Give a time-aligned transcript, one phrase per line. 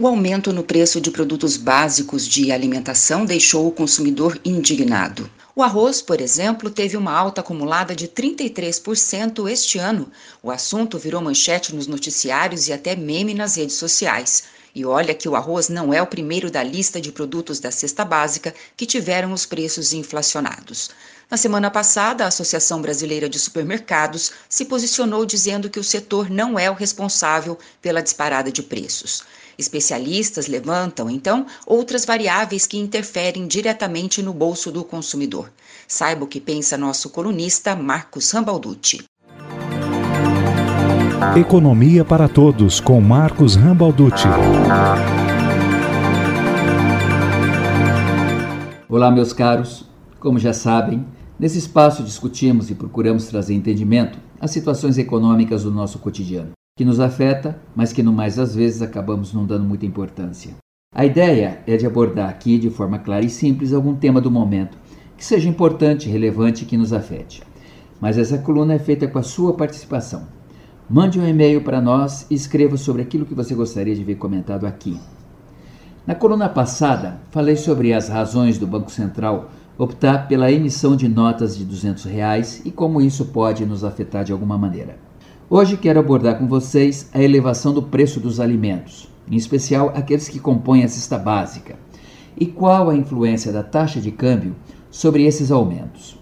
[0.00, 5.30] O aumento no preço de produtos básicos de alimentação deixou o consumidor indignado.
[5.54, 10.10] O arroz, por exemplo, teve uma alta acumulada de 33% este ano.
[10.42, 14.44] O assunto virou manchete nos noticiários e até meme nas redes sociais.
[14.74, 18.02] E olha que o arroz não é o primeiro da lista de produtos da cesta
[18.02, 20.88] básica que tiveram os preços inflacionados.
[21.30, 26.58] Na semana passada, a Associação Brasileira de Supermercados se posicionou dizendo que o setor não
[26.58, 29.22] é o responsável pela disparada de preços.
[29.56, 35.52] Especialistas levantam, então, outras variáveis que interferem diretamente no bolso do consumidor.
[35.86, 39.04] Saiba o que pensa nosso colunista Marcos Rambalducci.
[41.36, 44.26] Economia para Todos, com Marcos Rambalducci.
[48.88, 49.88] Olá, meus caros.
[50.18, 51.06] Como já sabem,
[51.40, 57.00] nesse espaço discutimos e procuramos trazer entendimento às situações econômicas do nosso cotidiano que nos
[57.00, 60.54] afeta, mas que no mais das vezes acabamos não dando muita importância.
[60.94, 64.78] A ideia é de abordar aqui, de forma clara e simples, algum tema do momento
[65.16, 67.42] que seja importante, relevante e que nos afete.
[68.00, 70.26] Mas essa coluna é feita com a sua participação.
[70.88, 74.66] Mande um e-mail para nós e escreva sobre aquilo que você gostaria de ver comentado
[74.66, 74.98] aqui.
[76.06, 79.50] Na coluna passada, falei sobre as razões do Banco Central
[79.82, 84.30] optar pela emissão de notas de 200 reais e como isso pode nos afetar de
[84.30, 84.98] alguma maneira.
[85.48, 90.38] Hoje quero abordar com vocês a elevação do preço dos alimentos, em especial aqueles que
[90.38, 91.76] compõem a cesta básica,
[92.36, 94.54] e qual a influência da taxa de câmbio
[94.90, 96.18] sobre esses aumentos.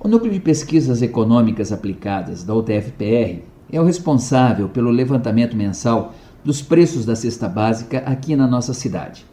[0.00, 6.60] O Núcleo de Pesquisas Econômicas Aplicadas da UTF-PR é o responsável pelo levantamento mensal dos
[6.60, 9.24] preços da cesta básica aqui na nossa cidade.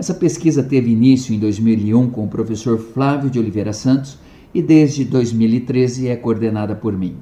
[0.00, 4.16] Essa pesquisa teve início em 2001 com o professor Flávio de Oliveira Santos
[4.54, 7.16] e desde 2013 é coordenada por mim.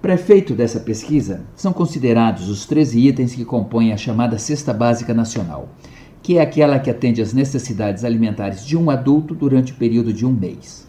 [0.00, 5.68] Prefeito dessa pesquisa são considerados os 13 itens que compõem a chamada Cesta Básica Nacional,
[6.22, 10.24] que é aquela que atende às necessidades alimentares de um adulto durante o período de
[10.24, 10.86] um mês.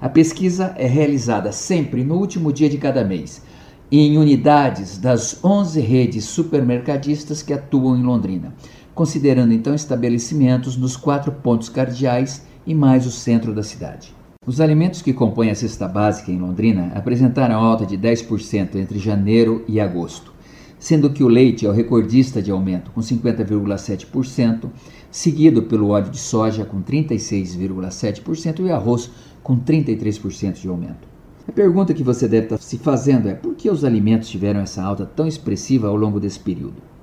[0.00, 3.40] A pesquisa é realizada sempre no último dia de cada mês,
[3.88, 8.52] em unidades das 11 redes supermercadistas que atuam em Londrina,
[8.96, 14.14] considerando então estabelecimentos nos quatro pontos cardeais e mais o centro da cidade.
[14.46, 19.62] Os alimentos que compõem a cesta básica em Londrina apresentaram alta de 10% entre janeiro
[19.68, 20.32] e agosto,
[20.78, 24.70] sendo que o leite é o recordista de aumento, com 50,7%,
[25.10, 29.10] seguido pelo óleo de soja, com 36,7%, e o arroz,
[29.42, 31.06] com 33% de aumento.
[31.46, 34.82] A pergunta que você deve estar se fazendo é por que os alimentos tiveram essa
[34.82, 36.95] alta tão expressiva ao longo desse período?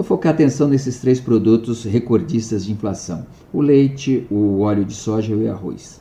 [0.00, 5.34] Vou focar atenção nesses três produtos recordistas de inflação: o leite, o óleo de soja
[5.34, 6.00] e o arroz.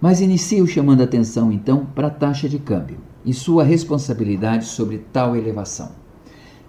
[0.00, 5.36] Mas inicio chamando atenção então para a taxa de câmbio e sua responsabilidade sobre tal
[5.36, 5.92] elevação.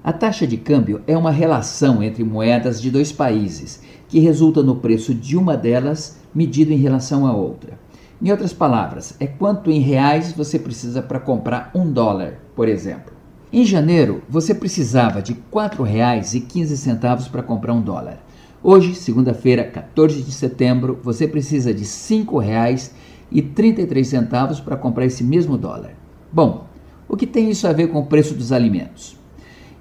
[0.04, 4.76] A taxa de câmbio é uma relação entre moedas de dois países que resulta no
[4.76, 7.80] preço de uma delas medido em relação à outra.
[8.22, 13.15] Em outras palavras, é quanto em reais você precisa para comprar um dólar, por exemplo.
[13.58, 18.22] Em janeiro, você precisava de R$ 4,15 para comprar um dólar.
[18.62, 22.92] Hoje, segunda-feira, 14 de setembro, você precisa de R$ 5,00
[23.32, 25.94] e 33 centavos para comprar esse mesmo dólar.
[26.34, 26.68] Bom,
[27.08, 29.16] o que tem isso a ver com o preço dos alimentos?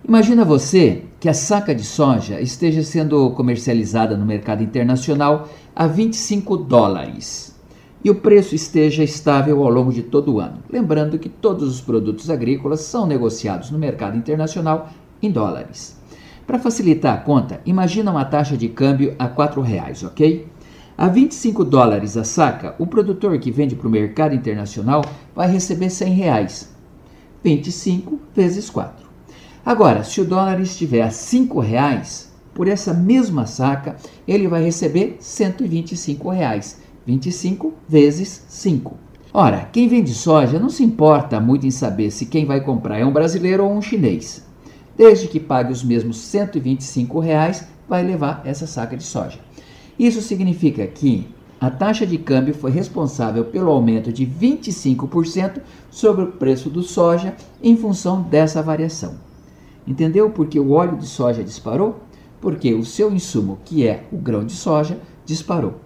[0.07, 6.59] Imagina você que a saca de soja esteja sendo comercializada no mercado internacional a 25
[6.59, 7.54] dólares
[8.05, 10.59] e o preço esteja estável ao longo de todo o ano.
[10.71, 14.91] Lembrando que todos os produtos agrícolas são negociados no mercado internacional
[15.23, 15.99] em dólares.
[16.47, 20.47] Para facilitar a conta, imagina uma taxa de câmbio a R$ reais, ok?
[20.97, 25.03] A 25 dólares a saca, o produtor que vende para o mercado internacional
[25.35, 26.75] vai receber 100 reais.
[27.43, 29.05] 25 vezes 4.
[29.65, 33.97] Agora, se o dólar estiver a 5 reais, por essa mesma saca,
[34.29, 36.84] ele vai receber 125 reais.
[37.07, 38.97] 25 vezes 5.
[39.33, 43.05] Ora, quem vende soja não se importa muito em saber se quem vai comprar é
[43.05, 44.45] um brasileiro ou um chinês.
[44.97, 49.39] Desde que pague os mesmos 125 reais, vai levar essa saca de soja.
[49.99, 51.27] Isso significa que
[51.61, 57.35] a taxa de câmbio foi responsável pelo aumento de 25% sobre o preço do soja
[57.63, 59.15] em função dessa variação.
[59.87, 62.01] Entendeu por que o óleo de soja disparou?
[62.41, 65.84] Porque o seu insumo, que é o grão de soja, disparou.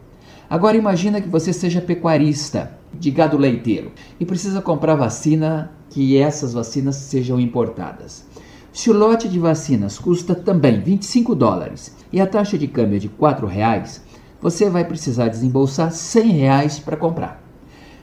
[0.51, 6.55] Agora imagina que você seja pecuarista de gado leiteiro e precisa comprar vacina que essas
[6.55, 8.25] vacinas sejam importadas.
[8.73, 12.99] Se o lote de vacinas custa também 25 dólares e a taxa de câmbio é
[12.99, 14.03] de R$ reais,
[14.41, 17.43] você vai precisar desembolsar 100 reais para comprar.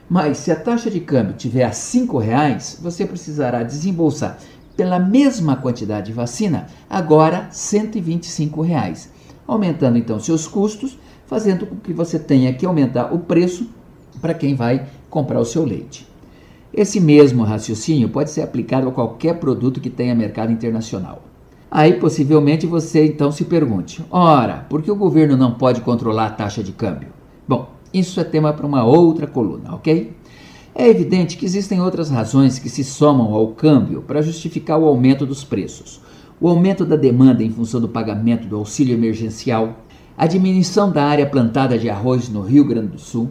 [0.08, 4.38] Mas se a taxa de câmbio tiver a R$ reais, você precisará desembolsar
[4.76, 9.10] pela mesma quantidade de vacina, agora 125 reais,
[9.48, 10.96] aumentando então seus custos,
[11.26, 13.68] fazendo com que você tenha que aumentar o preço
[14.20, 16.06] para quem vai comprar o seu leite.
[16.72, 21.22] Esse mesmo raciocínio pode ser aplicado a qualquer produto que tenha mercado internacional.
[21.70, 26.30] Aí possivelmente você então se pergunte: ora, por que o governo não pode controlar a
[26.30, 27.08] taxa de câmbio?
[27.46, 30.14] Bom, isso é tema para uma outra coluna, ok?
[30.74, 35.24] É evidente que existem outras razões que se somam ao câmbio para justificar o aumento
[35.24, 36.00] dos preços.
[36.38, 39.85] O aumento da demanda em função do pagamento do auxílio emergencial,
[40.16, 43.30] a diminuição da área plantada de arroz no Rio Grande do Sul